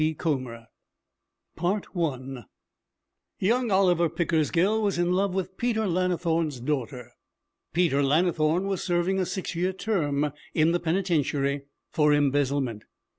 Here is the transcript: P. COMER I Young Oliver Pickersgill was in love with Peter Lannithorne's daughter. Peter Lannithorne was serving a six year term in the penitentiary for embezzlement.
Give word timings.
P. 0.01 0.15
COMER 0.15 0.65
I 1.59 2.43
Young 3.37 3.69
Oliver 3.69 4.09
Pickersgill 4.09 4.81
was 4.81 4.97
in 4.97 5.11
love 5.11 5.35
with 5.35 5.55
Peter 5.57 5.85
Lannithorne's 5.85 6.59
daughter. 6.59 7.11
Peter 7.71 8.01
Lannithorne 8.01 8.65
was 8.67 8.81
serving 8.83 9.19
a 9.19 9.27
six 9.27 9.53
year 9.53 9.73
term 9.73 10.33
in 10.55 10.71
the 10.71 10.79
penitentiary 10.79 11.65
for 11.91 12.15
embezzlement. 12.15 12.85